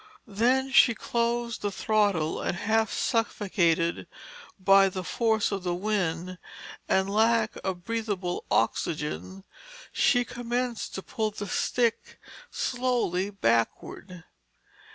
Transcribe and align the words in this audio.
Then 0.25 0.71
she 0.71 0.95
closed 0.95 1.61
the 1.61 1.71
throttle 1.71 2.41
and 2.41 2.57
half 2.57 2.91
suffocated 2.91 4.07
by 4.59 4.89
the 4.89 5.03
force 5.03 5.51
of 5.51 5.61
the 5.61 5.75
wind 5.75 6.39
and 6.89 7.07
lack 7.07 7.55
of 7.63 7.83
breathable 7.83 8.43
oxygen, 8.49 9.43
she 9.91 10.25
commenced 10.25 10.95
to 10.95 11.03
pull 11.03 11.29
the 11.29 11.45
stick 11.45 12.19
slowly 12.49 13.29
backward. 13.29 14.23